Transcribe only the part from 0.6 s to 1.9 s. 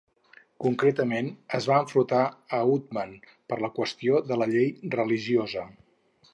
Concretament, es va